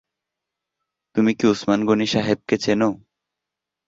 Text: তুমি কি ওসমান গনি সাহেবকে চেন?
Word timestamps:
তুমি 1.15 1.31
কি 1.37 1.45
ওসমান 1.47 1.79
গনি 1.87 2.05
সাহেবকে 2.13 2.55
চেন? 2.57 2.81